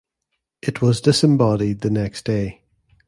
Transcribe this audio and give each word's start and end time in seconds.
It 0.63 0.81
was 0.81 0.99
disembodied 0.99 1.81
the 1.81 1.91
next 1.91 2.25
day. 2.25 2.63